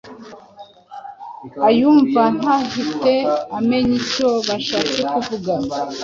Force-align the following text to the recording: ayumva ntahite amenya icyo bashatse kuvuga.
ayumva 1.67 2.21
ntahite 2.39 3.13
amenya 3.57 3.93
icyo 4.01 4.29
bashatse 4.47 4.99
kuvuga. 5.11 5.53